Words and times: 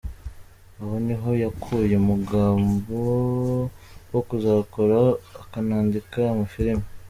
Aho 0.81 0.95
ni 1.05 1.15
ho 1.21 1.29
yakuye 1.43 1.93
umugambo 2.03 2.99
wo 4.11 4.21
kuzakora 4.27 4.99
akanandika 5.41 6.19
amafilimi. 6.33 6.85